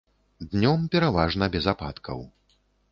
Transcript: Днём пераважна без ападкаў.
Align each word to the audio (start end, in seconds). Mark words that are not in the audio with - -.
Днём 0.53 0.81
пераважна 0.95 1.51
без 1.59 1.71
ападкаў. 1.77 2.29